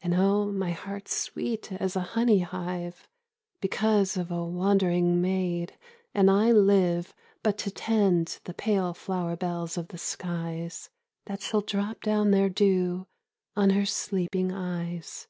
[0.00, 3.06] And, oh, my heart's sweet as a honey hive
[3.60, 5.76] Because of a wandering maid,
[6.14, 10.88] and I live But to tend the pale flower bells of the skies
[11.26, 13.06] That shall drop down their dew
[13.54, 15.28] on her sleeping eyes.'